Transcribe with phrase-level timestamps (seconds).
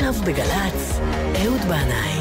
[0.00, 1.00] עכשיו בגל"צ,
[1.44, 2.20] אהוד בנאי.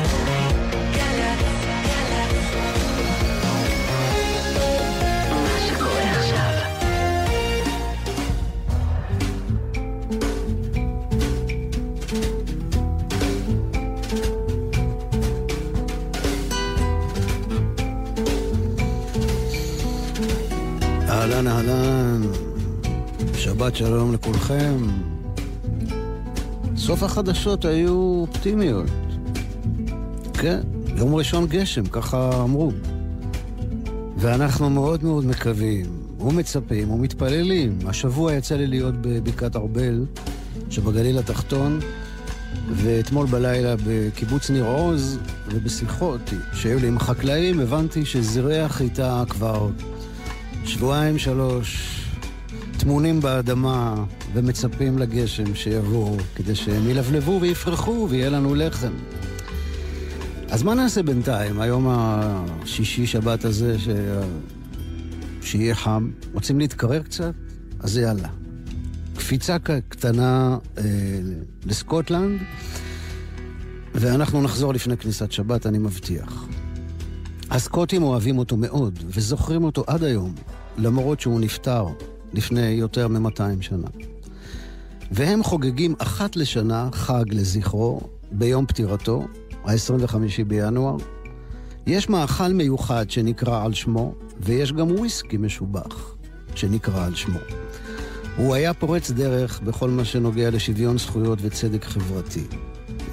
[21.09, 22.21] אהלן אהלן,
[23.33, 24.77] שבת שלום לכולכם.
[26.89, 28.89] סוף החדשות היו אופטימיות.
[30.33, 30.59] כן,
[30.97, 32.71] יום ראשון גשם, ככה אמרו.
[34.17, 35.85] ואנחנו מאוד מאוד מקווים,
[36.19, 37.79] ומצפים ומתפללים.
[37.85, 40.05] השבוע יצא לי להיות בבקעת ארבל
[40.69, 41.79] שבגליל התחתון,
[42.71, 49.69] ואתמול בלילה בקיבוץ ניר עוז, ובשיחות שהיו לי עם חקלאים, הבנתי שזרעי החיטה כבר
[50.65, 51.98] שבועיים, שלוש,
[52.79, 58.93] טמונים באדמה ומצפים לגשם שיבואו כדי שהם ילבלבו ויפרחו ויהיה לנו לחם.
[60.49, 63.87] אז מה נעשה בינתיים, היום השישי שבת הזה, ש...
[65.41, 66.11] שיהיה חם?
[66.33, 67.33] רוצים להתקרר קצת?
[67.79, 68.29] אז יאללה.
[69.15, 69.57] קפיצה
[69.89, 70.83] קטנה אה,
[71.65, 72.39] לסקוטלנד,
[73.95, 76.45] ואנחנו נחזור לפני כניסת שבת, אני מבטיח.
[77.49, 80.33] הסקוטים אוהבים אותו מאוד, וזוכרים אותו עד היום,
[80.77, 81.85] למרות שהוא נפטר
[82.33, 83.87] לפני יותר מ-200 שנה.
[85.11, 89.27] והם חוגגים אחת לשנה חג לזכרו, ביום פטירתו,
[89.65, 90.15] ה-25
[90.47, 90.97] בינואר.
[91.87, 96.15] יש מאכל מיוחד שנקרא על שמו, ויש גם וויסקי משובח
[96.55, 97.39] שנקרא על שמו.
[98.37, 102.43] הוא היה פורץ דרך בכל מה שנוגע לשוויון זכויות וצדק חברתי.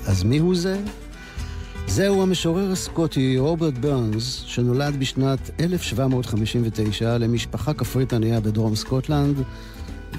[0.06, 0.80] אז מי הוא זה?
[1.88, 9.36] זהו המשורר הסקוטי רוברט ברנס, שנולד בשנת 1759 למשפחה כפרית ענייה בדרום סקוטלנד,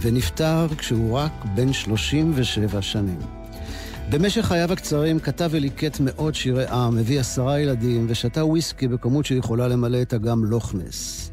[0.02, 3.20] ונפטר כשהוא רק בן 37 שנים.
[4.10, 9.68] במשך חייו הקצרים כתב וליקט מאות שירי עם, הביא עשרה ילדים ושתה וויסקי בכמות שיכולה
[9.68, 11.32] למלא את אגם לוך נס.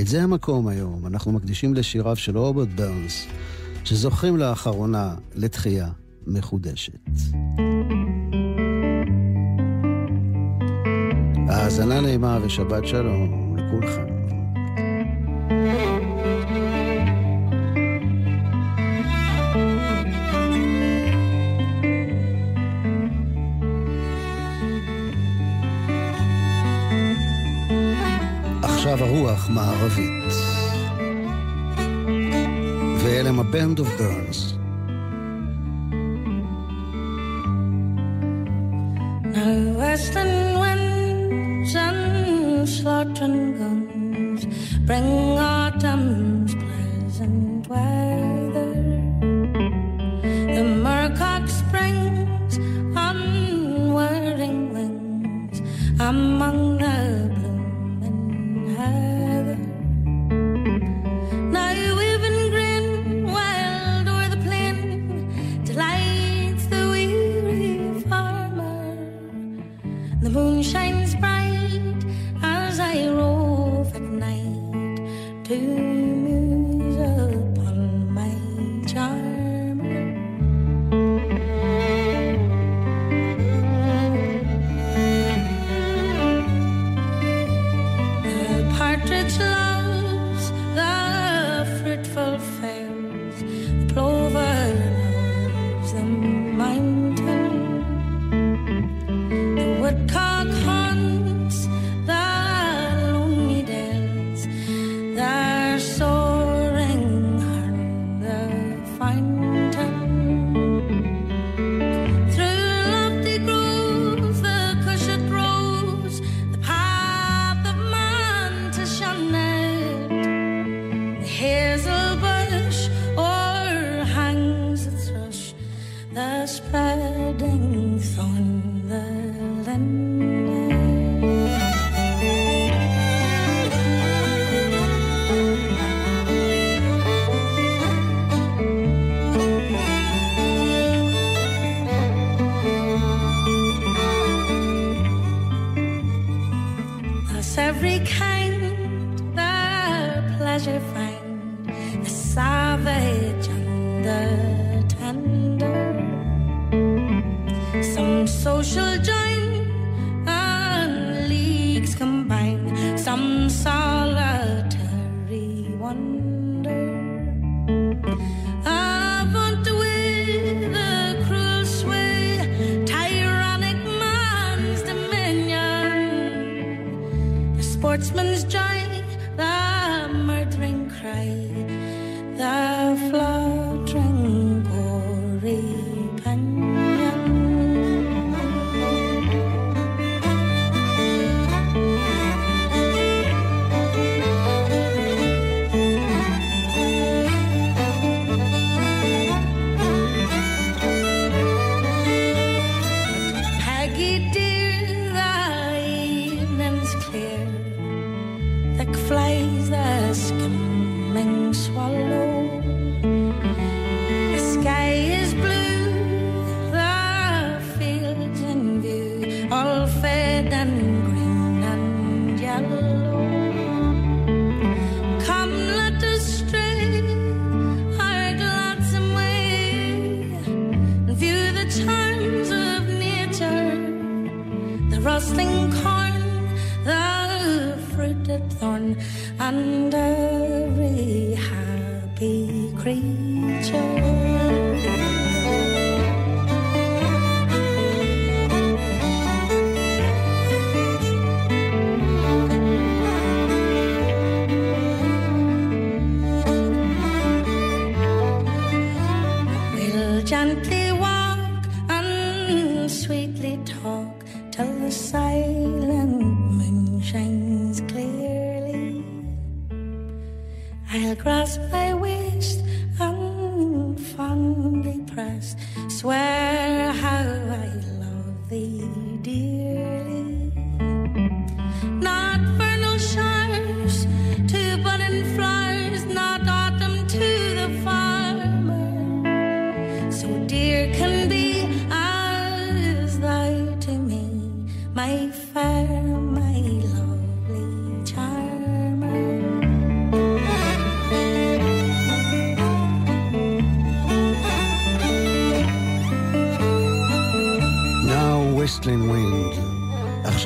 [0.00, 3.26] את זה המקום היום, אנחנו מקדישים לשיריו של רוברט ברנס,
[3.84, 5.88] שזוכים לאחרונה לתחייה
[6.26, 7.69] מחודשת.
[11.50, 14.06] האזנה נעימה ושבת שלום לכולכם.
[28.62, 30.32] עכשיו הרוח מערבית.
[33.04, 34.00] ואלה הם ה-Band of
[39.80, 40.39] western
[43.04, 44.44] guns
[44.86, 47.99] bring autumn's pleasant weather.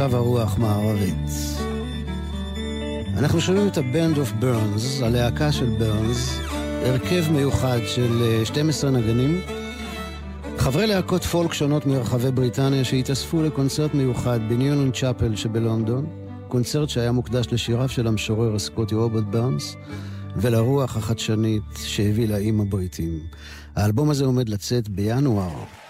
[0.05, 1.31] עכשיו הרוח מערבית.
[3.17, 6.39] אנחנו שומעים את ה-Band of Burns, הלהקה של ברנס,
[6.87, 9.41] הרכב מיוחד של אה, 12 נגנים,
[10.59, 16.07] חברי להקות פולק שונות מרחבי בריטניה שהתאספו לקונצרט מיוחד בניונון צ'אפל שבלונדון,
[16.49, 19.77] קונצרט שהיה מוקדש לשיריו של המשורר הסקוטי רוברט ברנס
[20.37, 23.21] ולרוח החדשנית שהביא לאיים הבריטים.
[23.77, 25.84] האלבום הזה עומד לצאת בינואר.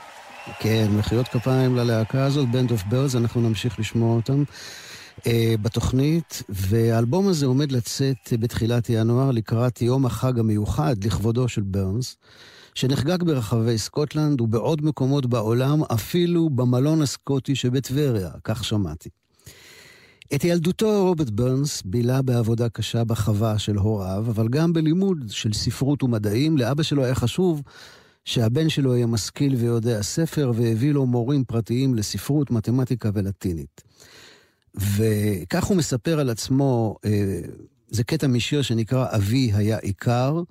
[0.58, 4.42] כן, מחיאות כפיים ללהקה הזאת, Band of Birds, אנחנו נמשיך לשמוע אותם
[5.18, 5.22] uh,
[5.62, 12.16] בתוכנית, והאלבום הזה עומד לצאת בתחילת ינואר לקראת יום החג המיוחד לכבודו של ברנס,
[12.74, 19.08] שנחגג ברחבי סקוטלנד ובעוד מקומות בעולם, אפילו במלון הסקוטי שבטבריה, כך שמעתי.
[20.34, 26.02] את ילדותו רוברט ברנס בילה בעבודה קשה בחווה של הוריו, אבל גם בלימוד של ספרות
[26.02, 26.58] ומדעים.
[26.58, 27.62] לאבא שלו היה חשוב
[28.24, 33.82] שהבן שלו יהיה משכיל ויודע ספר, והביא לו מורים פרטיים לספרות, מתמטיקה ולטינית.
[34.74, 37.40] וכך הוא מספר על עצמו, אה,
[37.88, 40.42] זה קטע משיר שנקרא "אבי היה עיקר".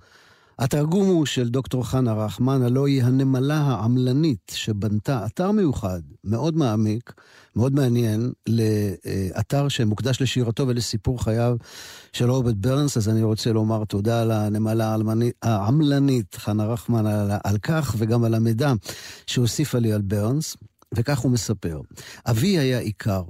[0.60, 7.13] התרגום הוא של דוקטור חנה רחמן, הלא היא הנמלה העמלנית שבנתה אתר מיוחד, מאוד מעמיק,
[7.56, 11.58] מאוד מעניין, לאתר שמוקדש לשירתו ולסיפור חייו
[12.13, 14.24] של רוברט ברנס, אז אני רוצה לומר תודה
[14.82, 18.74] העמלנית, העמלנית חנה רחמן על, על כך, וגם על המידע
[19.27, 20.58] שהוסיפה לי על ברנס,
[20.96, 21.82] וכך הוא מספר.
[22.25, 23.24] אבי היה עיקר,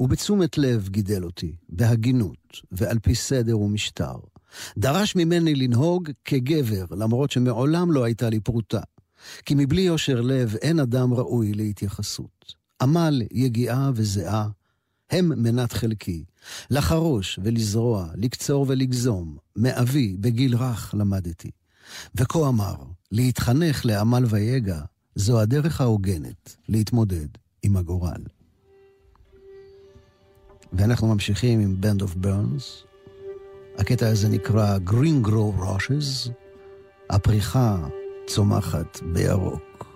[0.00, 4.33] ובתשומת לב גידל אותי, בהגינות ועל פי סדר ומשטר.
[4.78, 8.80] דרש ממני לנהוג כגבר, למרות שמעולם לא הייתה לי פרוטה.
[9.44, 12.54] כי מבלי יושר לב אין אדם ראוי להתייחסות.
[12.82, 14.48] עמל, יגיעה וזיעה,
[15.10, 16.24] הם מנת חלקי.
[16.70, 21.50] לחרוש ולזרוע, לקצור ולגזום, מאבי בגיל רך למדתי.
[22.14, 22.74] וכה אמר,
[23.12, 24.80] להתחנך לעמל ויגע,
[25.14, 27.28] זו הדרך ההוגנת להתמודד
[27.62, 28.22] עם הגורל.
[30.72, 32.93] ואנחנו ממשיכים עם Band of Burns.
[33.78, 36.30] הקטע הזה נקרא Green Grow Rushes,
[37.10, 37.76] הפריחה
[38.26, 39.86] צומחת בירוק.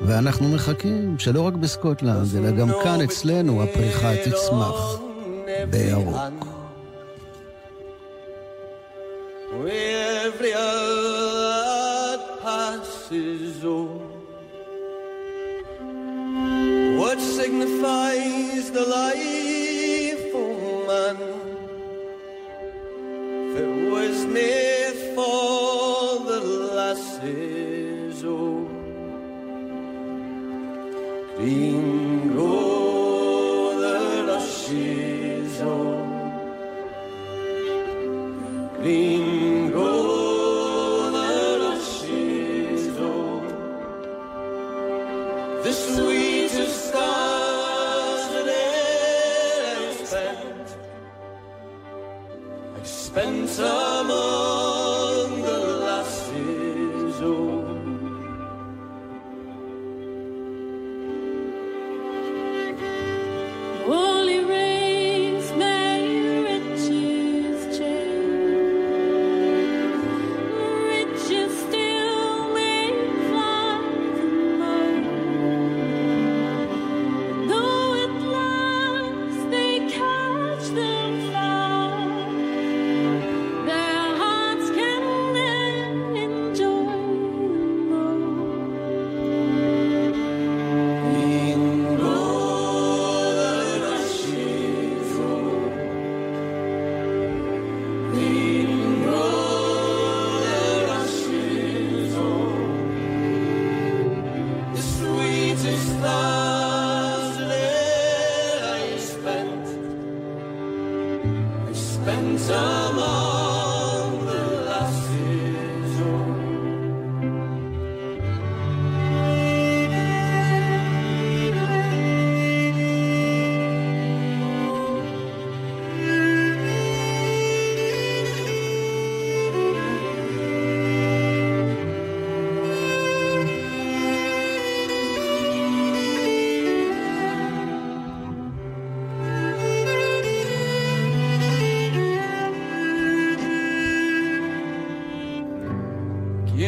[0.00, 5.00] ואנחנו מחכים שלא רק בסקוטלנד, אלא גם כאן אצלנו הפריחה תצמח
[5.70, 6.16] בירוק.
[10.34, 14.00] Every hour that passes on,
[17.00, 19.51] what signifies the life
[24.32, 26.40] me for the
[26.74, 28.68] lasses, oh,
[31.36, 31.91] green.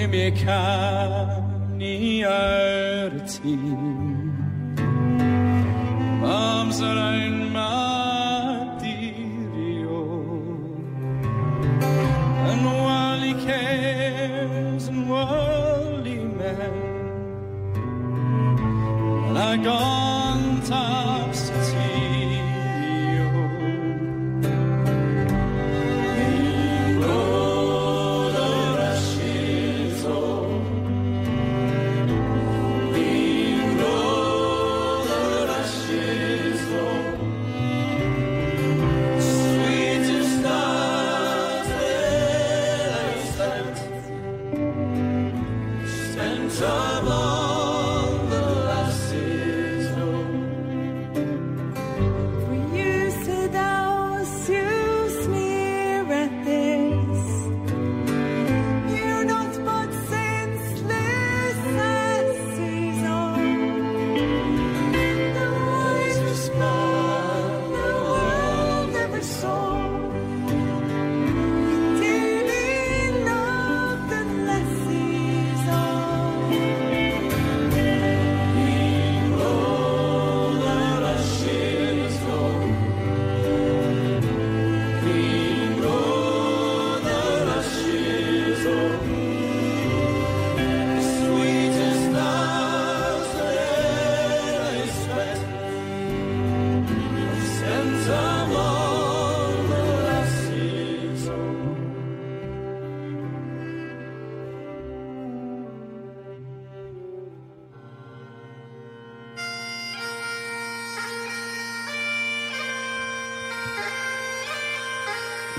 [0.06, 1.94] mekani
[2.24, 4.24] arti team.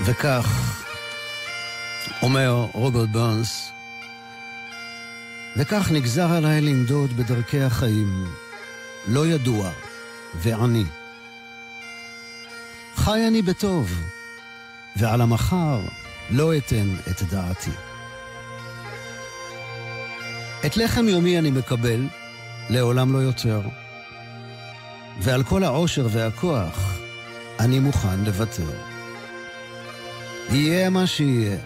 [0.06, 0.82] וכך,
[2.22, 3.70] אומר רוברט ברנס,
[5.56, 8.24] וכך נגזר עליי לנדוד בדרכי החיים,
[9.08, 9.70] לא ידוע
[10.34, 10.84] ועני.
[12.96, 14.00] חי אני בטוב,
[14.96, 15.80] ועל המחר
[16.30, 17.70] לא אתן את דעתי.
[20.66, 22.06] את לחם יומי אני מקבל,
[22.70, 23.60] לעולם לא יותר.
[25.20, 26.98] ועל כל העושר והכוח
[27.60, 28.95] אני מוכן לוותר.
[30.50, 31.56] יהיה מה שיהיה,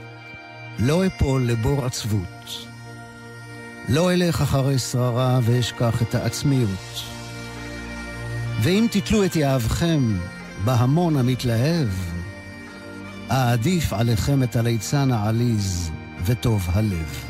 [0.79, 2.67] לא אפול לבור עצבות.
[3.89, 7.03] לא אלך אחרי שררה ואשכח את העצמיות.
[8.63, 10.19] ואם תתלו את יהבכם
[10.65, 11.89] בהמון המתלהב,
[13.31, 15.91] אעדיף עליכם את הליצן העליז
[16.25, 17.25] וטוב הלב.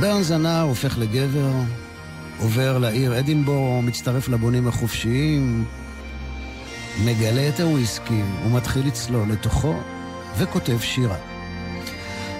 [0.00, 1.52] ברנס הנער הופך לגבר,
[2.38, 5.64] עובר לעיר אדינבורו, מצטרף לבונים החופשיים,
[7.00, 9.74] מגלה את הוויסקי ומתחיל לצלול לתוכו
[10.38, 11.16] וכותב שירה.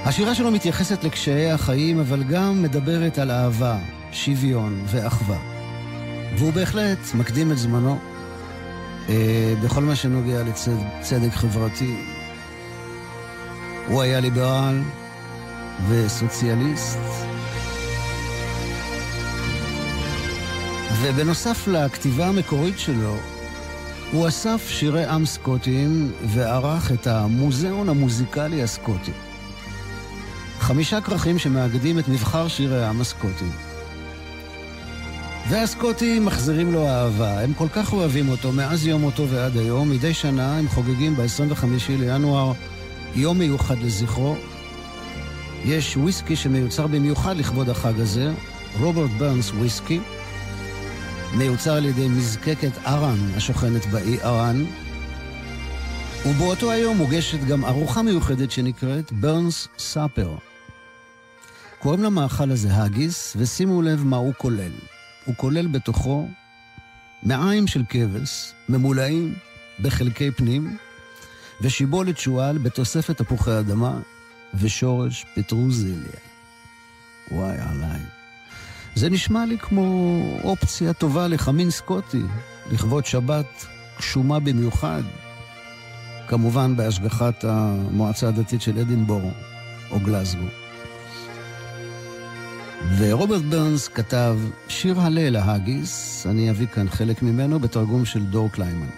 [0.04, 3.78] השירה שלו מתייחסת לקשיי החיים, אבל גם מדברת על אהבה,
[4.12, 5.38] שוויון ואחווה.
[6.38, 7.99] והוא בהחלט מקדים את זמנו.
[9.09, 11.97] אה, בכל מה שנוגע לצדק חברתי.
[13.88, 14.82] הוא היה ליברל
[15.88, 16.99] וסוציאליסט.
[21.02, 23.16] ובנוסף לכתיבה המקורית שלו,
[24.12, 29.11] הוא אסף שירי עם סקוטיים וערך את המוזיאון המוזיקלי הסקוטי.
[30.59, 33.45] חמישה כרכים שמאגדים את מבחר שירי העם הסקוטי.
[35.49, 40.14] והסקוטים מחזירים לו אהבה, הם כל כך אוהבים אותו מאז יום מותו ועד היום, מדי
[40.14, 42.52] שנה הם חוגגים ב-25 לינואר
[43.14, 44.37] יום מיוחד לזכרו.
[45.64, 48.33] יש וויסקי שמיוצר במיוחד לכבוד החג הזה,
[48.81, 50.00] רוברט ברנס וויסקי,
[51.37, 54.65] מיוצר על ידי מזקקת ארן השוכנת באי ארן,
[56.27, 60.37] ובאותו היום מוגשת גם ארוחה מיוחדת שנקראת Burns Supper.
[61.79, 64.73] קוראים למאכל הזה האגיס, ושימו לב מה הוא כולל.
[65.25, 66.29] הוא כולל בתוכו
[67.23, 69.35] מעיים של כבש, ממולאים
[69.81, 70.77] בחלקי פנים,
[71.61, 74.01] ושיבולת שועל בתוספת תפוחי אדמה
[74.55, 76.21] ושורש פטרוזיליה.
[77.31, 78.22] וואי עליי.
[78.94, 82.22] זה נשמע לי כמו אופציה טובה לחמין סקוטי,
[82.72, 83.66] לכבוד שבת
[83.99, 85.02] גשומה במיוחד,
[86.28, 89.30] כמובן בהשגחת המועצה הדתית של אדינבורו
[89.90, 90.46] או גלזגו.
[92.99, 98.90] ורוברט ברנס כתב שיר הלל ההאגיס, אני אביא כאן חלק ממנו בתרגום של דור קליימן.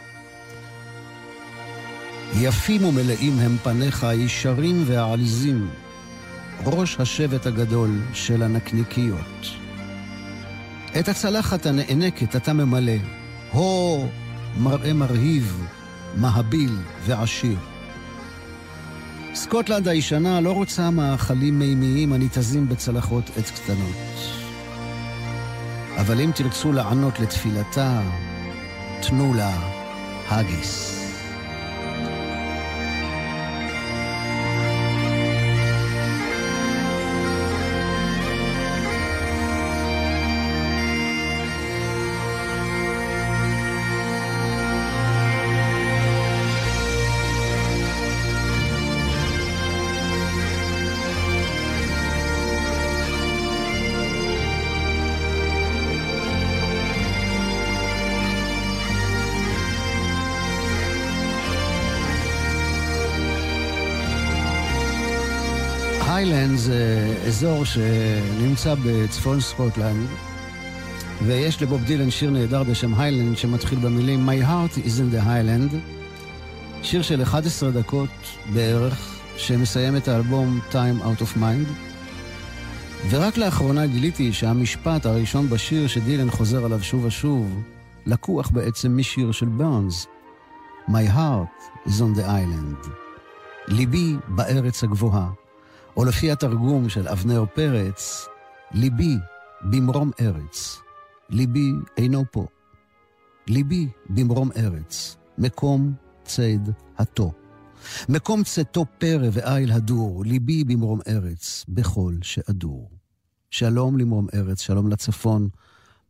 [2.41, 5.71] יפים ומלאים הם פניך, ישרים ועליזים,
[6.65, 9.64] ראש השבט הגדול של הנקניקיות.
[10.99, 12.93] את הצלחת הנאנקת אתה ממלא,
[13.53, 14.09] הו
[14.57, 15.67] מראה מרהיב,
[16.17, 17.59] מהביל ועשיר.
[19.35, 23.97] סקוטלנד הישנה לא רוצה מאכלים מימיים הניתזים בצלחות עץ קטנות.
[25.97, 28.03] אבל אם תרצו לענות לתפילתה,
[29.03, 29.57] תנו לה
[30.29, 31.04] האגיס.
[66.15, 70.07] היילנדס זה אזור שנמצא בצפון סקוטלנד,
[71.27, 75.75] ויש לבוב דילן שיר נהדר בשם Highlands שמתחיל במילים My heart is in the Highlands,
[76.83, 78.09] שיר של 11 דקות
[78.53, 81.73] בערך, שמסיים את האלבום Time Out of Mind.
[83.11, 87.63] ורק לאחרונה גיליתי שהמשפט הראשון בשיר שדילן חוזר עליו שוב ושוב,
[88.07, 90.07] לקוח בעצם משיר של ברנס.
[90.89, 92.89] My heart's in the Highlands.
[93.69, 95.44] ליבי בארץ הגבוהה.
[95.97, 98.27] או לפי התרגום של אבנר פרץ,
[98.73, 99.17] ליבי
[99.63, 100.79] במרום ארץ,
[101.31, 102.47] ליבי אינו פה.
[103.49, 107.33] ליבי במרום ארץ, מקום ציד התו.
[108.09, 112.91] מקום צאתו פרא ואיל הדור, ליבי במרום ארץ, בכל שאדור.
[113.51, 115.49] שלום למרום ארץ, שלום לצפון,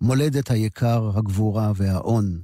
[0.01, 2.43] מולדת היקר, הגבורה והאון.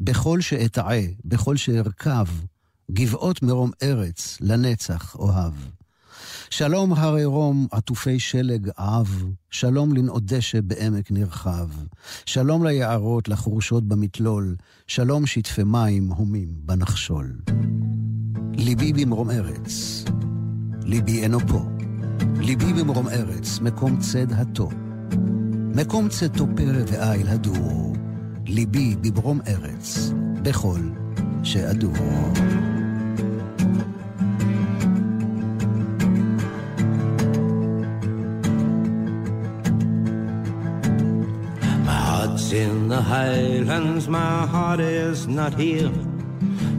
[0.00, 2.26] בכל שאתעה, בכל שארכב,
[2.90, 5.52] גבעות מרום ארץ, לנצח אוהב.
[6.52, 11.68] שלום הרי רום עטופי שלג עב, שלום לנאות דשא בעמק נרחב,
[12.26, 17.32] שלום ליערות לחורשות במתלול, שלום שטפי מים הומים בנחשול.
[18.54, 20.04] ליבי במרום ארץ,
[20.84, 21.64] ליבי אינו פה,
[22.40, 24.68] ליבי במרום ארץ, מקום צד התו,
[25.76, 27.96] מקום צאתו פרא ואיל הדור,
[28.46, 30.10] ליבי במרום ארץ,
[30.42, 30.80] בכל
[31.42, 31.96] שאדור.
[42.52, 45.90] In the highlands, my heart is not here.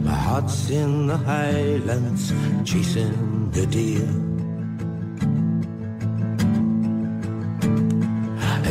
[0.02, 2.32] My heart's in the highlands,
[2.64, 4.08] chasing the deer.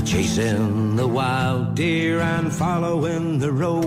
[0.06, 3.82] Chasing the wild deer and following the roe.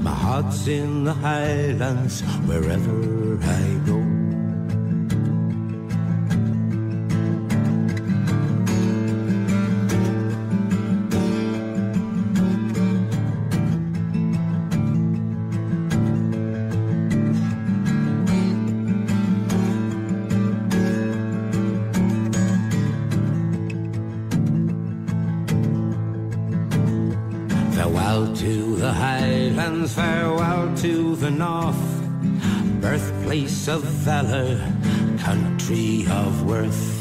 [0.00, 3.93] My heart's in the highlands, wherever I go.
[33.34, 34.60] Birthplace of valor,
[35.18, 36.93] country of worth.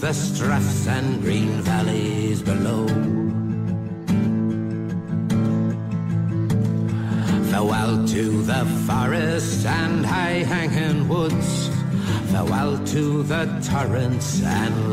[0.00, 2.86] The straths and green valleys below.
[7.50, 11.68] Farewell to the forests and high hanging woods.
[12.32, 14.92] Farewell to the torrents and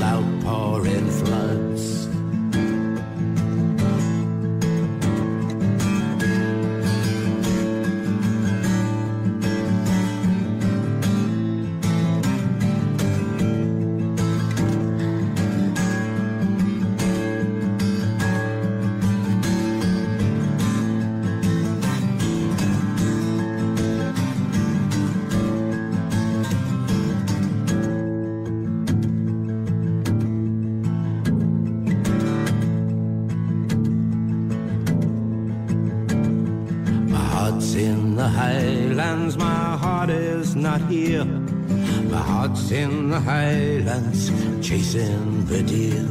[40.98, 44.32] My heart's in the highlands,
[44.68, 46.08] chasing the deer.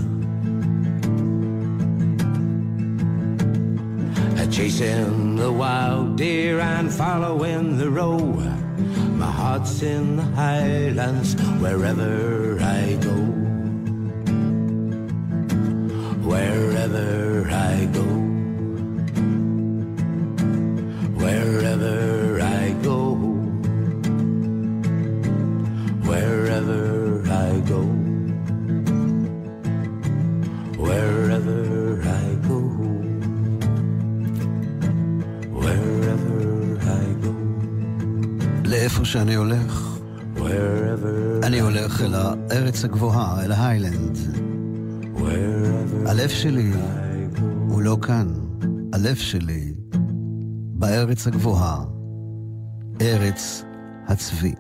[4.39, 8.19] Uh, Chasing the wild deer and following the roe.
[9.19, 12.46] My heart's in the highlands, wherever
[39.17, 39.99] שאני הולך,
[41.43, 44.19] אני הולך אל הארץ הגבוהה, אל ההיילנד.
[46.07, 46.73] הלב שלי.
[47.69, 48.29] הוא לא כאן,
[48.93, 49.75] הלב שלי
[50.73, 51.85] בארץ הגבוהה,
[53.01, 53.63] ארץ
[54.07, 54.55] הצבי.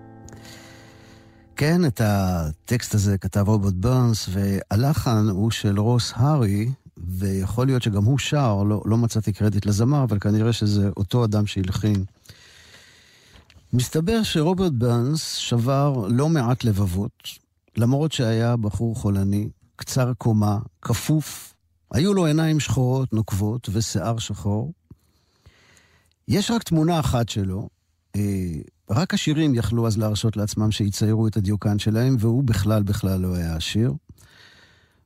[1.57, 8.05] כן, את הטקסט הזה כתב רוברט ברנס, והלחן הוא של רוס הארי, ויכול להיות שגם
[8.05, 12.05] הוא שר, לא, לא מצאתי קרדיט לזמר, אבל כנראה שזה אותו אדם שהלחין.
[13.73, 17.23] מסתבר שרוברט ברנס שבר לא מעט לבבות,
[17.77, 21.55] למרות שהיה בחור חולני, קצר קומה, כפוף,
[21.93, 24.73] היו לו עיניים שחורות נוקבות ושיער שחור.
[26.29, 27.69] יש רק תמונה אחת שלו,
[28.17, 28.53] אה,
[28.91, 33.57] רק השירים יכלו אז להרשות לעצמם שיציירו את הדיוקן שלהם, והוא בכלל בכלל לא היה
[33.57, 33.93] עשיר.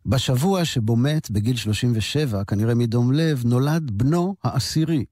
[0.07, 5.05] בשבוע שבו מת, בגיל 37, כנראה מדום לב, נולד בנו העשירי.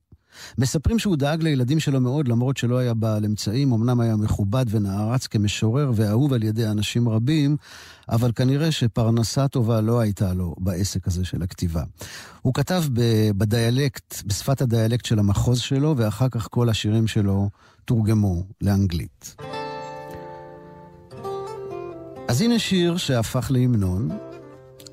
[0.58, 5.26] מספרים שהוא דאג לילדים שלו מאוד, למרות שלא היה בעל אמצעים, אמנם היה מכובד ונערץ
[5.26, 7.56] כמשורר ואהוב על ידי אנשים רבים,
[8.08, 11.82] אבל כנראה שפרנסה טובה לא הייתה לו בעסק הזה של הכתיבה.
[12.42, 12.84] הוא כתב
[13.36, 17.50] בדיאלקט, בשפת הדיאלקט של המחוז שלו, ואחר כך כל השירים שלו
[17.84, 19.36] תורגמו לאנגלית.
[22.28, 24.08] אז הנה שיר שהפך להמנון.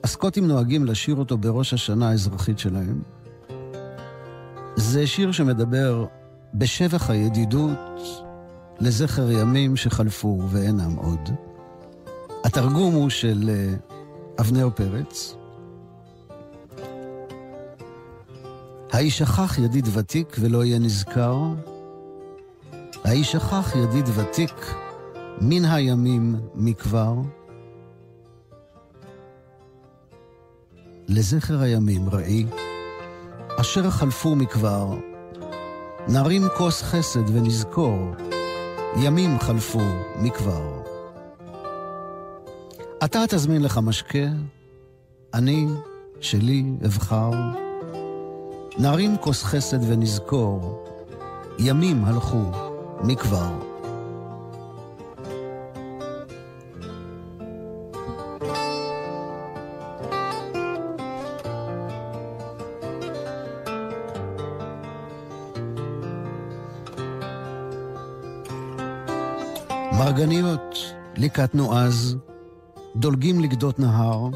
[0.03, 3.01] הסקוטים נוהגים לשיר אותו בראש השנה האזרחית שלהם.
[4.75, 6.05] זה שיר שמדבר
[6.53, 7.99] בשבח הידידות
[8.79, 11.29] לזכר ימים שחלפו ואינם עוד.
[12.43, 13.73] התרגום הוא של אה,
[14.39, 15.35] אבנר פרץ.
[18.93, 21.37] הישכח ידיד ותיק ולא יהיה נזכר?
[23.03, 24.75] הישכח ידיד ותיק
[25.41, 27.13] מן הימים מכבר?
[31.07, 32.45] לזכר הימים ראי,
[33.59, 34.87] אשר חלפו מכבר,
[36.07, 37.99] נרים כוס חסד ונזכור,
[39.03, 39.81] ימים חלפו
[40.21, 40.81] מכבר.
[43.03, 44.27] אתה תזמין לך משקה,
[45.33, 45.67] אני,
[46.21, 47.31] שלי, אבחר.
[48.77, 50.85] נרים כוס חסד ונזכור,
[51.59, 52.43] ימים הלכו
[53.03, 53.74] מכבר.
[71.25, 72.17] ליקטנו אז,
[72.95, 74.27] דולגים לגדות נהר,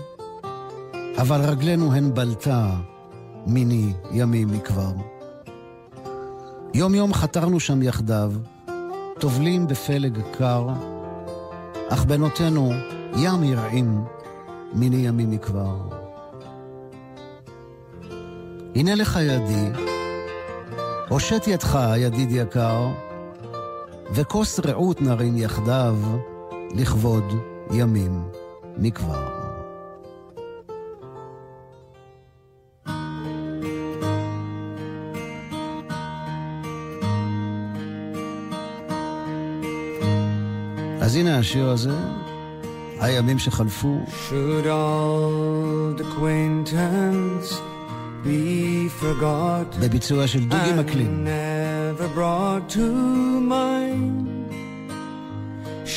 [1.17, 2.69] אבל רגלינו הן בלטה
[3.47, 4.91] מיני ימים מכבר.
[6.73, 8.34] יום יום חתרנו שם יחדיו,
[9.19, 10.67] טובלים בפלג קר,
[11.89, 12.71] אך בנותינו
[13.17, 14.04] ים ירעים
[14.73, 15.78] מיני ימים מכבר.
[18.75, 19.69] הנה לך ידי,
[21.10, 22.88] הושט ידך, ידיד יקר,
[24.13, 25.95] וכוס רעות נרים יחדיו
[26.75, 27.34] לכבוד
[27.71, 28.21] ימים
[28.77, 29.39] מכבר.
[41.01, 41.95] אז הנה השיר הזה,
[42.99, 43.99] הימים שחלפו.
[44.08, 47.53] Should old acquaintance
[48.23, 51.27] be forgot בביצוע של דוגי מקלין.
[51.27, 52.79] never brought to
[53.49, 54.28] mind?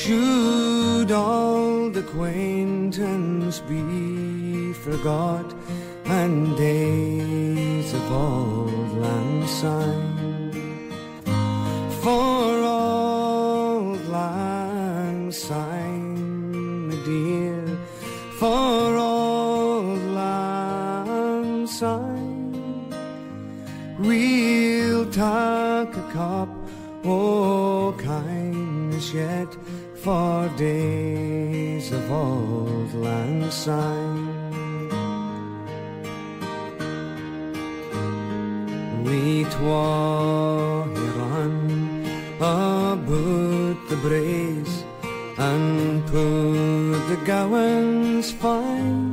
[0.02, 5.54] Should old acquaintance be forgot
[6.06, 10.50] and days of old lang syne?
[12.02, 17.64] For old lang syne, my dear,
[18.40, 22.90] for old lang syne,
[24.00, 26.48] we'll take a cup,
[27.04, 27.92] oh
[29.10, 29.50] yet,
[29.96, 34.28] for days of old lang syne.
[39.04, 40.86] We twa
[41.34, 42.04] on
[42.36, 43.06] about
[43.90, 44.72] the braes
[45.38, 49.12] and put the gowans fine.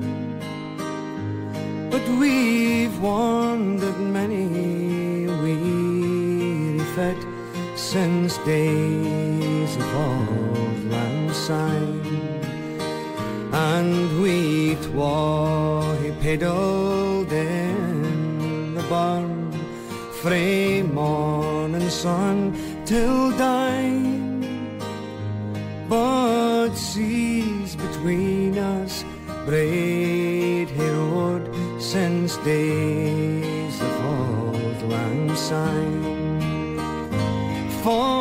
[1.90, 7.18] But we've wandered many a weary fet
[7.76, 9.09] since old
[11.50, 12.42] syne.
[13.70, 19.52] And we twa he pedaled in the barn
[20.22, 22.36] frae morning sun
[22.86, 24.30] till dine.
[25.94, 29.04] But seas between us
[29.48, 31.44] braid he road
[31.82, 36.20] since days of old lang syne.
[37.84, 38.19] For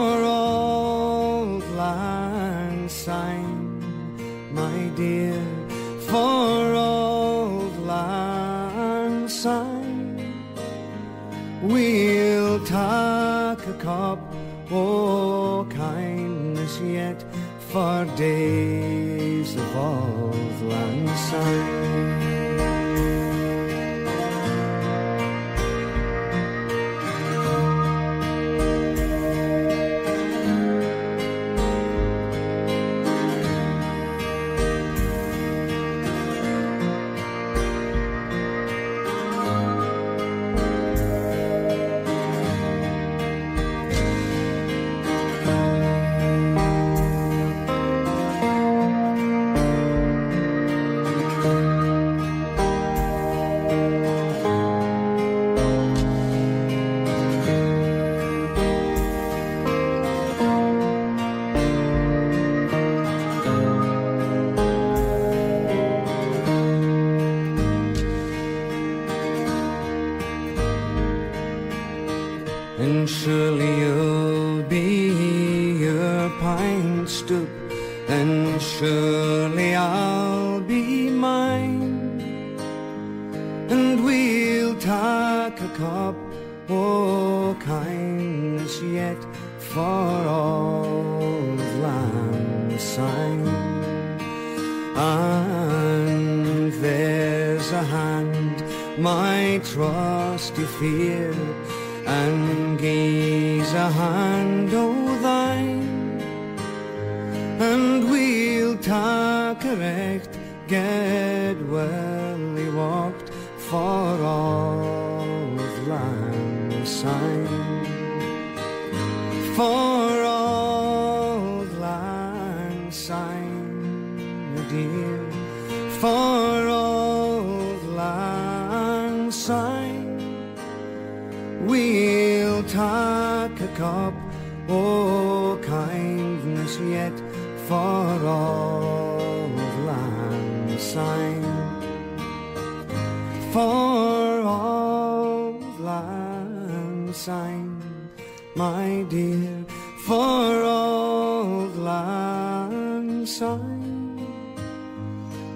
[18.19, 18.58] day.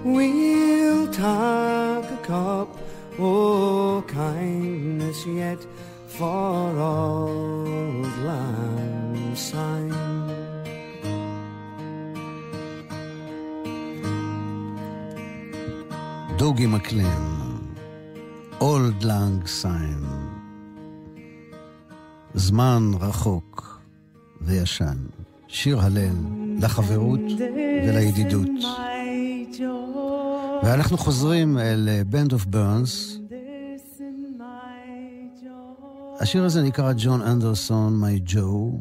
[0.04, 2.70] We'll take a cup,
[3.18, 5.60] oh kindness yet,
[6.16, 10.28] for old lang syne.
[16.38, 17.58] דוגי מקלן,
[18.60, 20.04] אולד לנג סיין.
[22.34, 23.80] זמן רחוק
[24.40, 24.96] וישן.
[25.48, 27.19] שיר הלל לחברות
[27.87, 28.49] ולידידות.
[30.63, 33.19] ואנחנו חוזרים אל בנד אוף ברנס.
[36.19, 38.71] השיר הזה נקרא ג'ון אנדרסון, מי ג'ו,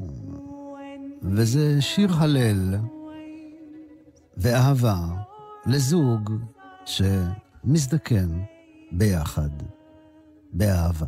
[1.22, 2.74] וזה שיר הלל
[4.36, 4.96] ואהבה
[5.66, 6.30] לזוג
[6.84, 8.28] שמזדקן
[8.92, 9.50] ביחד,
[10.52, 11.06] באהבה.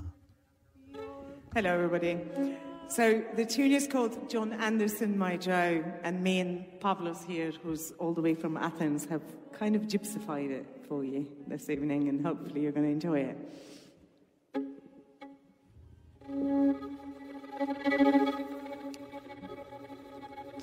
[1.55, 2.63] Hello, everybody.
[2.88, 7.92] So the tune is called John Anderson, My Joe, and me and Pavlos here, who's
[7.98, 12.24] all the way from Athens, have kind of gypsified it for you this evening, and
[12.24, 13.36] hopefully you're going to enjoy it.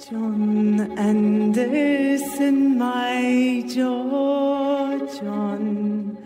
[0.10, 6.18] John Anderson, my Joe, John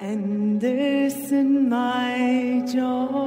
[0.00, 3.26] Anderson, my Joe.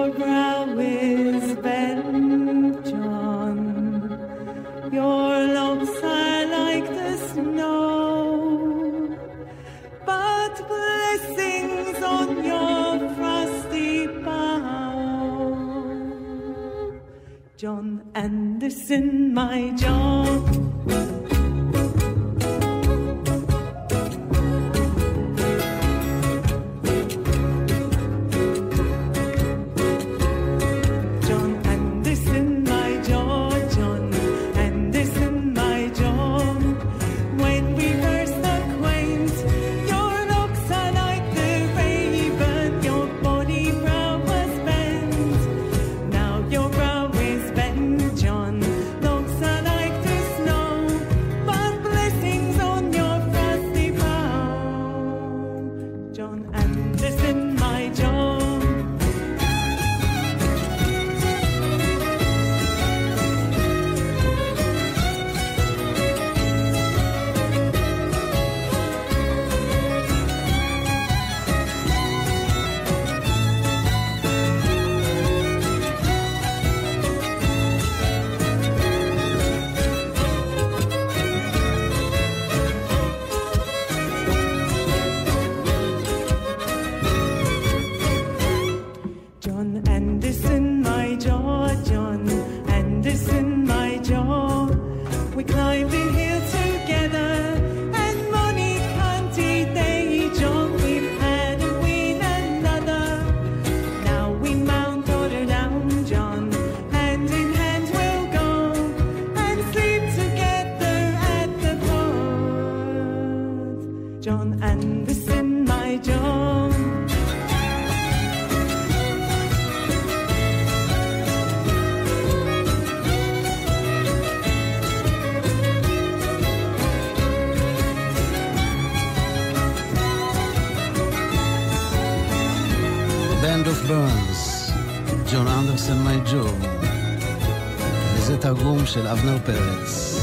[139.21, 140.21] אבנר פרץ.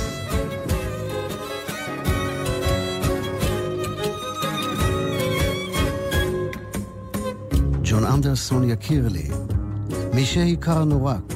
[7.83, 9.29] ג'ון אנדרסון יכיר לי,
[10.15, 11.35] מי שהכרנו רק.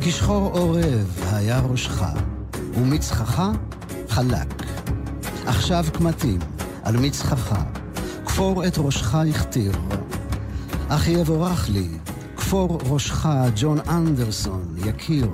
[0.00, 2.02] כשחור עורב היה ראשך,
[2.74, 3.42] ומצחך
[4.08, 4.62] חלק.
[5.46, 6.38] עכשיו קמטים
[6.82, 7.56] על מצחך,
[8.26, 9.72] כפור את ראשך הכתיר.
[10.88, 11.88] אך יבורך לי,
[12.36, 15.28] כפור ראשך ג'ון אנדרסון יכיר.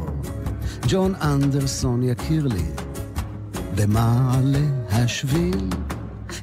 [0.91, 2.65] ג'ון אנדרסון יכיר לי,
[3.75, 5.69] במעלה השביל.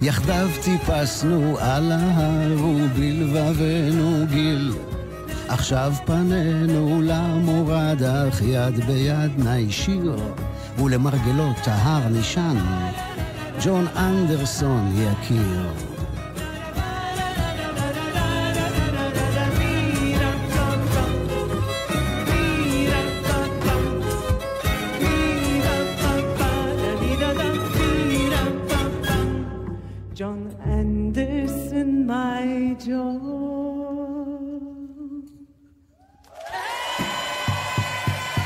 [0.01, 4.73] יחדיו טיפסנו על ההר ובלבבנו גיל.
[5.47, 10.15] עכשיו פנינו למורד, אך יד ביד נשיר,
[10.83, 12.57] ולמרגלות ההר נשען,
[13.63, 15.94] ג'ון אנדרסון יכיר.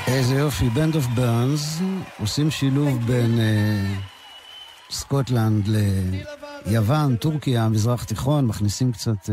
[0.10, 1.80] יופי, בנד אוף ברנס,
[2.20, 5.70] עושים שילוב בין uh, סקוטלנד
[6.66, 9.32] ליוון, טורקיה, מזרח תיכון, מכניסים קצת uh,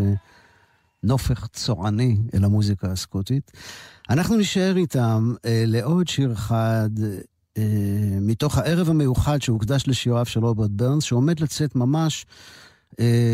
[1.02, 3.50] נופך צועני אל המוזיקה הסקוטית.
[4.10, 7.60] אנחנו נשאר איתם uh, לעוד שיר אחד uh,
[8.20, 12.26] מתוך הערב המיוחד שהוקדש לשיריו של רוברט ברנס, שעומד לצאת ממש,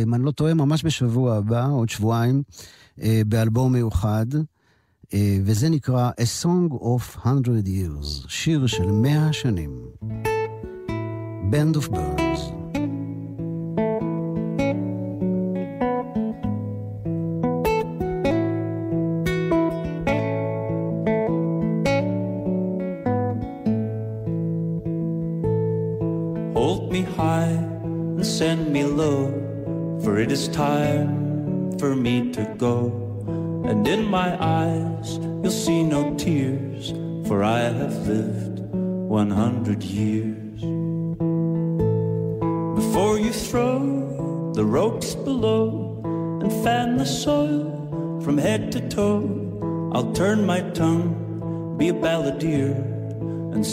[0.05, 2.43] אם אני לא טועה, ממש בשבוע הבא, עוד שבועיים,
[2.99, 4.27] uh, באלבום מיוחד.
[5.15, 9.87] אה, וזה נקרא A Song of 100 Years, שיר של מאה שנים.
[11.53, 12.62] Band of Birds.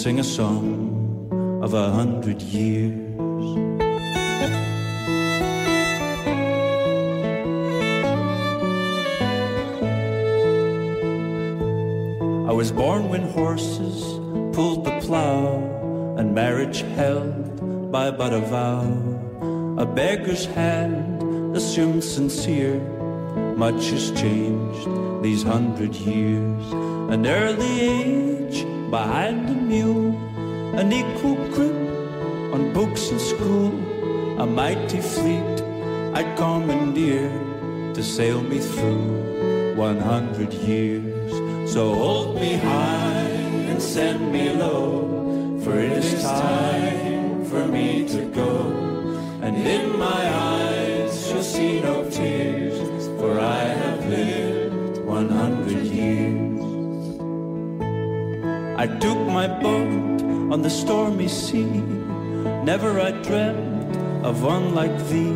[0.09, 2.97] Sing a song of a hundred years.
[12.49, 14.01] I was born when horses
[14.55, 15.45] pulled the plow
[16.17, 18.89] and marriage held by but a vow.
[19.77, 21.21] A beggar's hand
[21.55, 22.79] assumed sincere.
[23.55, 24.89] Much has changed
[25.21, 26.63] these hundred years.
[27.13, 30.17] An early age behind the mule,
[30.75, 31.75] an equal grip
[32.53, 33.71] on books and school,
[34.39, 35.61] a mighty fleet
[36.13, 37.29] I'd commandeer
[37.93, 41.31] to sail me through 100 years.
[41.71, 43.29] So hold me high
[43.69, 48.71] and send me low, for it is time for me to go.
[49.41, 56.48] And in my eyes you'll see no tears, for I have lived 100 years.
[58.79, 60.21] I took my boat
[60.53, 61.83] on the stormy sea.
[62.63, 65.35] Never I dreamt of one like thee.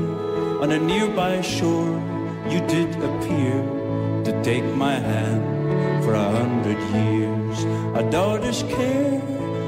[0.63, 1.91] On a nearby shore,
[2.47, 3.55] you did appear
[4.23, 5.43] to take my hand
[6.05, 7.57] for a hundred years.
[8.01, 9.21] A daughter's care,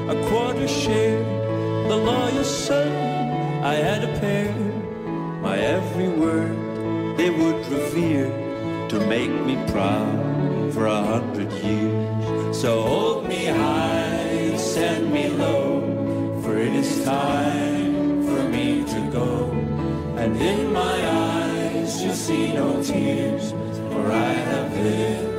[0.08, 1.22] a quarter share.
[1.90, 2.88] The lawyer's son,
[3.62, 4.54] I had a pair.
[5.42, 6.56] My every word
[7.18, 8.32] they would revere
[8.88, 12.15] to make me proud for a hundred years.
[12.52, 19.10] So hold me high and send me low, for it is time for me to
[19.12, 19.50] go.
[20.16, 23.52] And in my eyes you'll see no tears,
[23.90, 25.35] for I have lived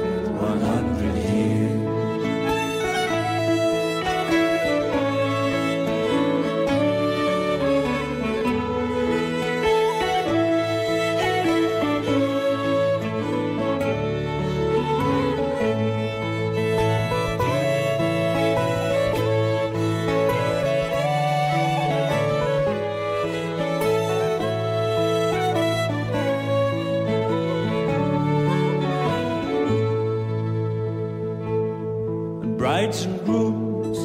[32.68, 33.98] brides and grooms,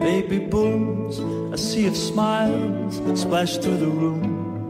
[0.00, 1.18] baby booms,
[1.52, 4.24] a sea of smiles splash through the room.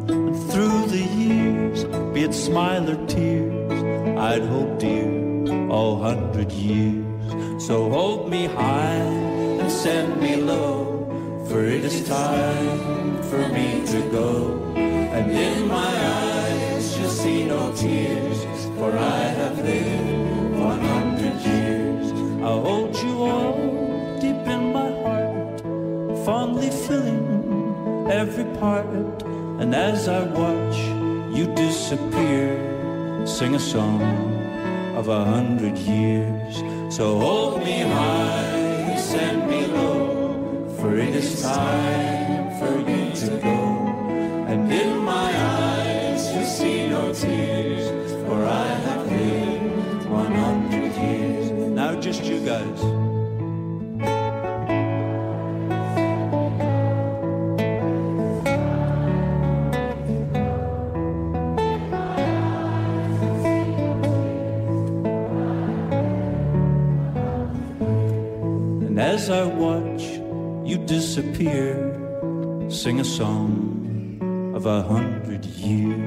[0.08, 3.78] And through the years, be it smile or tears,
[4.18, 7.06] I'd hold dear all hundred years.
[7.64, 9.10] So hold me high
[9.60, 10.74] and send me low,
[11.48, 14.28] for it is time for me to go.
[14.74, 18.38] And in my eyes you'll see no tears,
[18.76, 20.25] for I have lived
[28.10, 28.86] every part.
[29.60, 30.76] And as I watch
[31.36, 34.02] you disappear, sing a song
[34.96, 36.62] of a hundred years.
[36.90, 43.65] So hold me high send me low, for it is time for you to go.
[69.26, 70.02] As I watch
[70.68, 71.74] you disappear,
[72.68, 76.05] sing a song of a hundred years.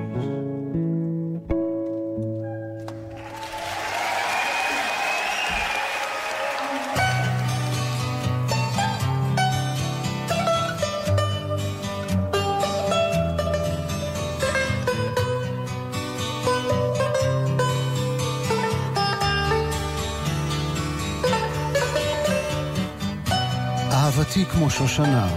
[24.52, 25.28] כמו שושנה,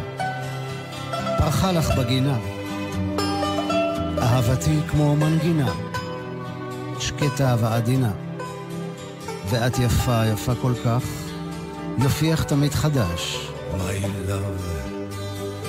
[1.38, 2.38] פרחה לך בגינה.
[4.18, 5.72] אהבתי כמו מנגינה,
[6.98, 8.10] שקטה ועדינה.
[9.50, 11.02] ואת יפה, יפה כל כך,
[11.98, 13.48] יופייך תמיד חדש.
[13.72, 14.62] My love,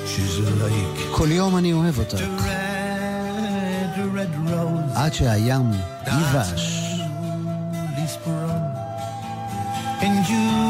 [0.05, 2.23] she's like כל יום אני אוהב אותך.
[4.95, 5.71] עד שהים
[6.07, 6.79] ייבש.
[10.05, 10.62] And you,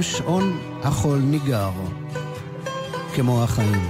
[0.00, 1.70] בינתיים שעון החול ניגר,
[3.14, 3.82] כמו החיים.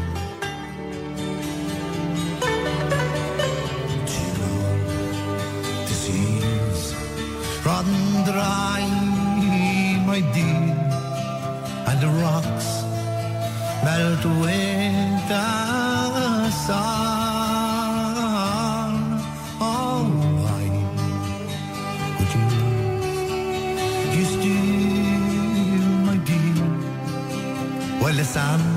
[5.87, 6.83] The seas
[7.67, 7.91] run
[8.29, 8.83] dry,
[10.09, 10.75] my dear,
[11.89, 12.69] and the rocks
[13.85, 15.47] melt with the
[16.67, 17.20] sun.
[28.38, 28.71] I'm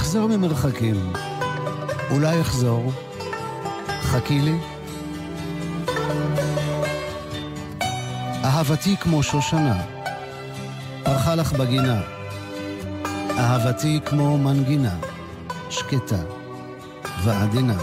[0.00, 1.12] אחזור ממרחקים,
[2.10, 2.92] אולי אחזור,
[4.02, 4.58] חכי לי.
[8.44, 9.82] אהבתי כמו שושנה,
[11.04, 12.00] פרחה לך בגינה.
[13.38, 14.98] אהבתי כמו מנגינה,
[15.70, 16.22] שקטה
[17.24, 17.78] ועדינה.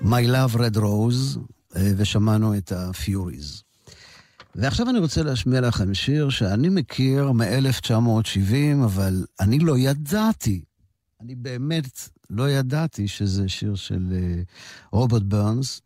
[0.00, 1.38] My Love Red Rose,
[1.76, 3.71] אה, ושמענו את ה-Furies.
[4.54, 10.64] ועכשיו אני רוצה להשמיע לכם שיר שאני מכיר מ-1970, אבל אני לא ידעתי,
[11.20, 14.42] אני באמת לא ידעתי שזה שיר של אה,
[14.92, 15.80] רוברט ברנס,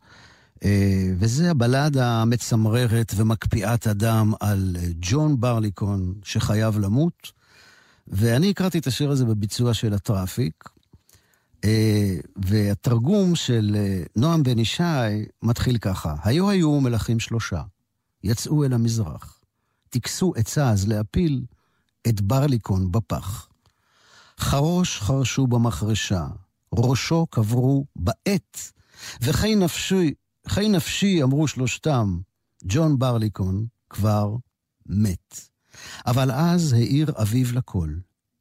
[0.63, 7.31] אה, וזה הבלדה המצמררת ומקפיאת הדם על אה, ג'ון ברליקון שחייב למות,
[8.07, 10.69] ואני הכרתי את השיר הזה בביצוע של הטראפיק,
[11.65, 14.83] אה, והתרגום של אה, נועם בן ישי
[15.43, 17.61] מתחיל ככה: היו היו מלכים שלושה,
[18.23, 19.39] יצאו אל המזרח,
[19.89, 21.45] טיכסו עצה אז להפיל
[22.07, 23.49] את ברליקון בפח.
[24.39, 26.27] חרוש חרשו במחרשה,
[26.73, 28.57] ראשו קברו בעט,
[29.21, 30.13] וחי נפשי,
[30.47, 32.19] חי נפשי אמרו שלושתם,
[32.63, 34.35] ג'ון ברליקון כבר
[34.85, 35.39] מת.
[36.05, 37.89] אבל אז האיר אביו לכל,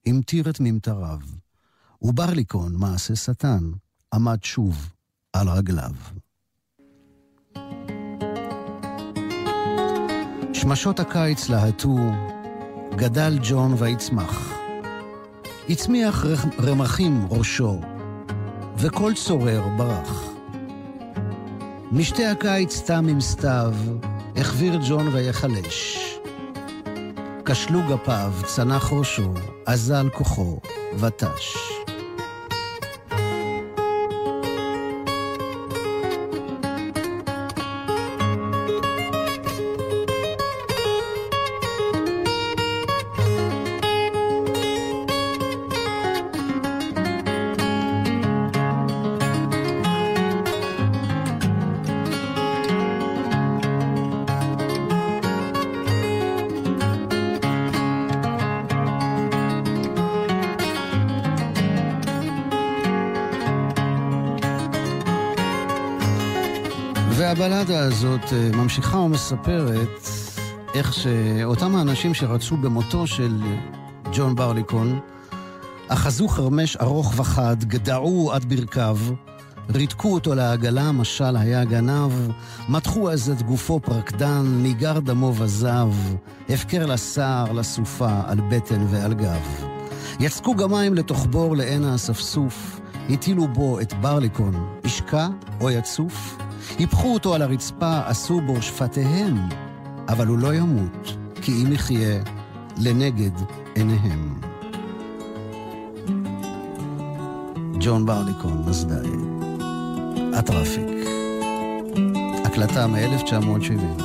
[0.07, 1.21] המטיר את ממטריו.
[2.03, 3.71] וברליקון, מעשה שטן,
[4.15, 4.91] עמד שוב
[5.33, 5.93] על רגליו.
[10.61, 11.97] שמשות הקיץ להטו,
[12.95, 14.53] גדל ג'ון ויצמח.
[15.69, 16.25] הצמיח
[16.61, 17.81] רמחים ראשו,
[18.79, 20.25] וכל צורר ברח.
[21.93, 23.75] משתי הקיץ תם עם סתיו,
[24.37, 26.09] החביר ג'ון ויחלש.
[27.45, 29.35] כשלו גפיו, צנח ראשו,
[29.67, 30.61] אזל כוחו,
[30.99, 31.76] ותש.
[67.51, 70.09] והבלדה הזאת אה, ממשיכה ומספרת
[70.75, 73.43] איך שאותם האנשים שרצו במותו של
[74.13, 75.01] ג'ון ברליקון,
[75.89, 78.99] אחזו חרמש ארוך וחד, גדעו עד ברכיו,
[79.71, 82.13] ריתקו אותו לעגלה, משל היה גנב,
[82.69, 85.89] מתחו אז את גופו פרקדן, ניגר דמו וזב,
[86.49, 89.67] הפקר לסער, לסופה, על בטן ועל גב.
[90.21, 92.81] יצקו גם מים לתוך בור לעין האספסוף,
[93.11, 95.29] הטילו בו את ברליקון, ישקע
[95.61, 96.37] או יצוף,
[96.79, 99.49] היפכו אותו על הרצפה, עשו בו שפתיהם,
[100.09, 102.23] אבל הוא לא ימות, כי אם יחיה
[102.79, 103.31] לנגד
[103.75, 104.41] עיניהם.
[107.81, 109.09] ג'ון ברליקון, מזדאי.
[110.35, 110.89] הטראפיק.
[112.45, 114.03] הקלטה מ-1970.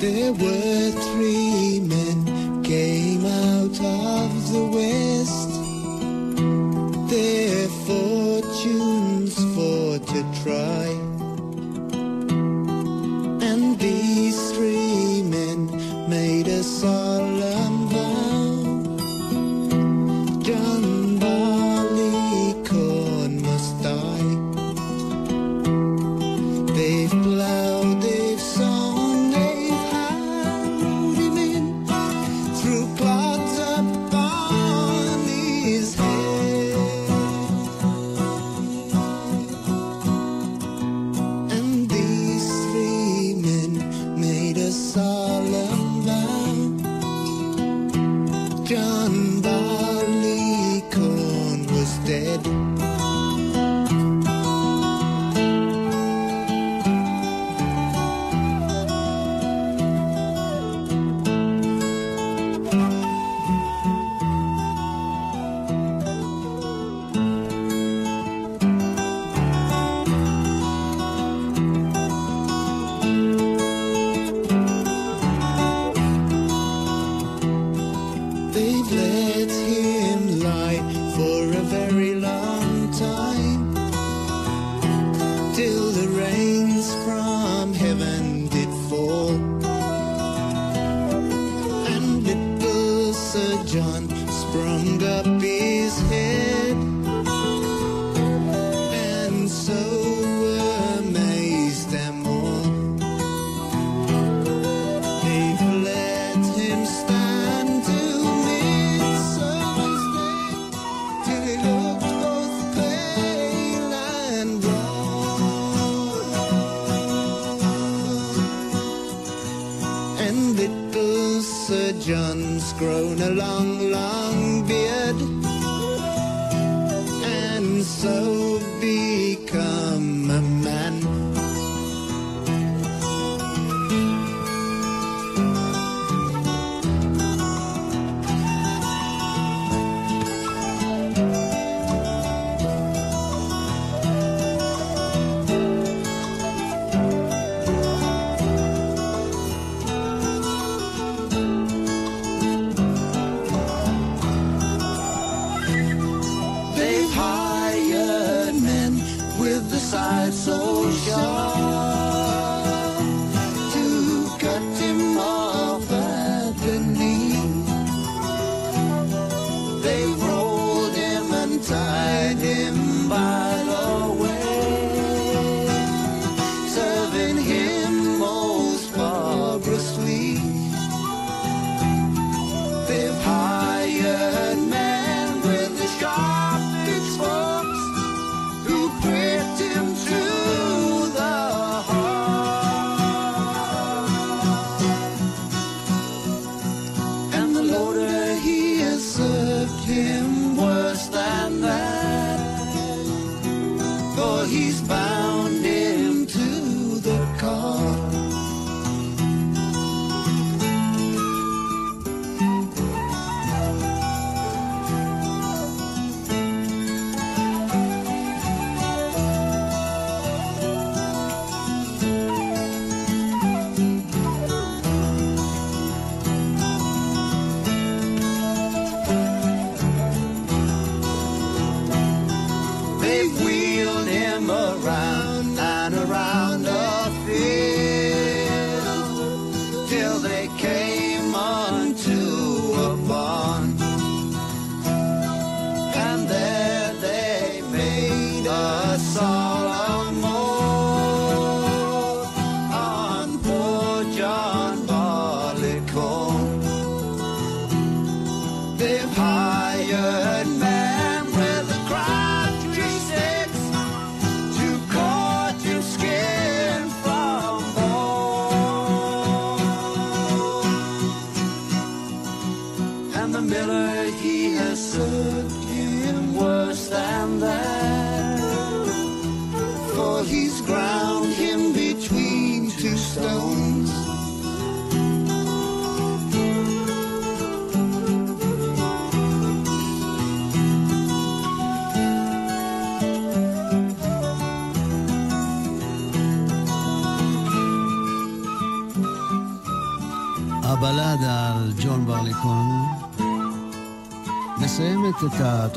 [0.00, 2.18] There were three men
[2.62, 5.54] came out of the west.
[7.86, 8.23] For
[10.14, 10.86] to try
[13.48, 15.66] and be streaming.
[16.08, 17.23] Made a song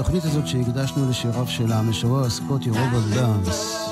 [0.08, 3.87] התוכנית הזאת שהקדשנו לשיריו של המשורר הסקוטי רוברט דאנס.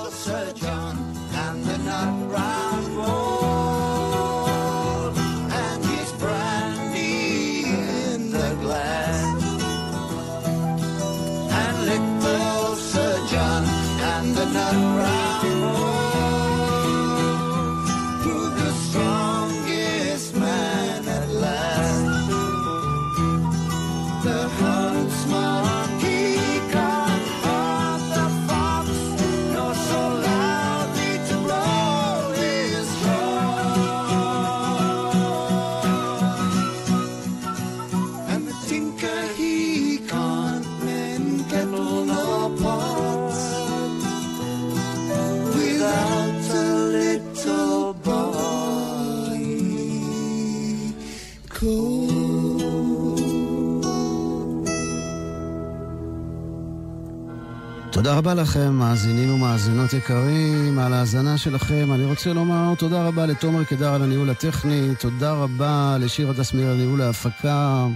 [58.17, 61.93] רבה לכם, מאזינים ומאזינות יקרים, על ההאזנה שלכם.
[61.93, 66.77] אני רוצה לומר תודה רבה לתומר קדר על הניהול הטכני, תודה רבה לשיר הדסמיר על
[66.77, 67.87] ניהול ההפקה.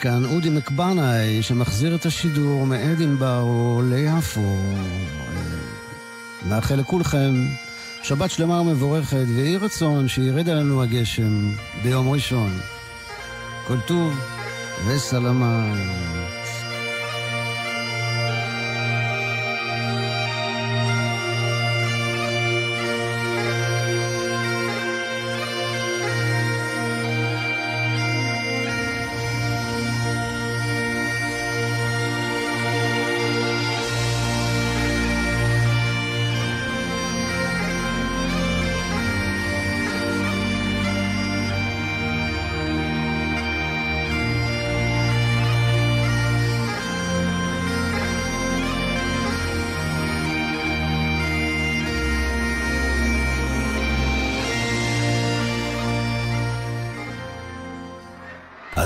[0.00, 4.56] כאן אודי מקבנאי, שמחזיר את השידור מאדינברו ליפו.
[6.48, 7.34] מאחל לכולכם
[8.02, 11.50] שבת שלמה ומבורכת, ויהי רצון שירד עלינו הגשם
[11.82, 12.58] ביום ראשון.
[13.66, 14.18] כל טוב
[14.86, 15.74] וסלמה.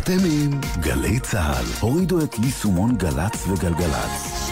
[0.09, 1.65] אתם עם גלי צה"ל.
[1.81, 4.51] הורידו את יישומון גל"צ וגלגלצ.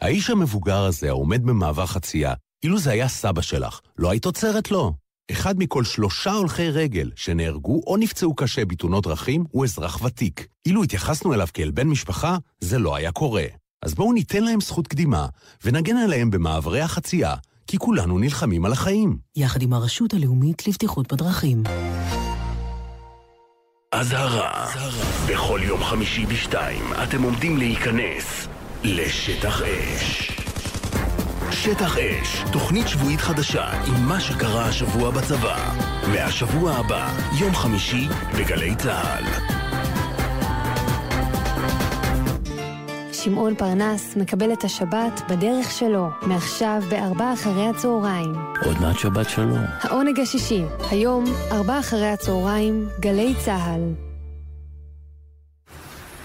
[0.00, 4.92] האיש המבוגר הזה העומד במעבר חצייה, אילו זה היה סבא שלך, לא היית עוצרת לו.
[5.30, 10.46] אחד מכל שלושה הולכי רגל שנהרגו או נפצעו קשה בתאונות דרכים הוא אזרח ותיק.
[10.66, 13.44] אילו התייחסנו אליו כאל בן משפחה, זה לא היה קורה.
[13.82, 15.26] אז בואו ניתן להם זכות קדימה,
[15.64, 17.34] ונגן עליהם במעברי החצייה,
[17.68, 19.18] כי כולנו נלחמים על החיים.
[19.36, 21.62] יחד עם הרשות הלאומית לבטיחות בדרכים.
[23.92, 24.66] אזהרה,
[25.30, 28.48] בכל יום חמישי בשתיים אתם עומדים להיכנס
[28.84, 30.32] לשטח אש.
[31.50, 35.74] שטח אש, תוכנית שבועית חדשה עם מה שקרה השבוע בצבא.
[36.12, 38.08] מהשבוע הבא, יום חמישי,
[38.38, 39.57] בגלי צה"ל.
[43.24, 48.34] שמעון פרנס מקבל את השבת בדרך שלו, מעכשיו בארבע אחרי הצהריים.
[48.64, 49.58] עוד מעט שבת שלום.
[49.80, 53.80] העונג השישי, היום, ארבע אחרי הצהריים, גלי צה"ל.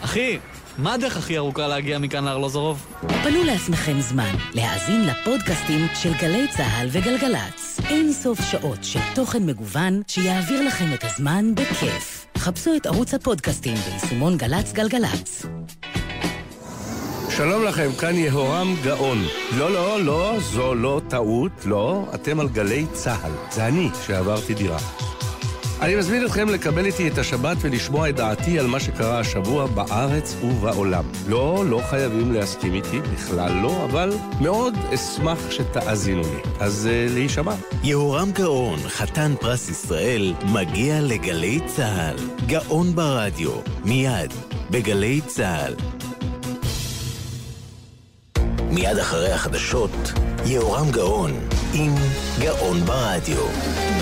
[0.02, 0.40] אחי,
[0.78, 2.86] מה הדרך הכי ארוכה להגיע מכאן לארלוזורוב?
[3.24, 7.80] פנו לעצמכם זמן להאזין לפודקאסטים של גלי צה"ל וגלגלצ.
[7.90, 12.28] אין סוף שעות של תוכן מגוון שיעביר לכם את הזמן בכיף.
[12.38, 15.46] חפשו את ערוץ הפודקאסטים ביישומון גל"צ גלגלצ.
[17.38, 19.18] שלום לכם, כאן יהורם גאון.
[19.58, 23.32] לא, לא, לא, זו לא טעות, לא, אתם על גלי צה"ל.
[23.52, 24.78] זה אני שעברתי דירה.
[25.82, 30.36] אני מזמין אתכם לקבל איתי את השבת ולשמוע את דעתי על מה שקרה השבוע בארץ
[30.44, 31.04] ובעולם.
[31.28, 36.52] לא, לא חייבים להסכים איתי, בכלל לא, אבל מאוד אשמח שתאזינו לי.
[36.60, 37.54] אז uh, להישמע.
[37.84, 42.16] יהורם גאון, חתן פרס ישראל, מגיע לגלי צה"ל.
[42.46, 43.52] גאון ברדיו,
[43.86, 44.34] מיד,
[44.72, 45.74] בגלי צה"ל.
[48.74, 50.12] מיד אחרי החדשות,
[50.46, 51.32] יהורם גאון,
[51.74, 51.96] עם
[52.40, 53.93] גאון ברדיו.